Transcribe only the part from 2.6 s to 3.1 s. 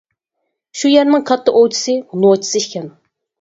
ئىكەن.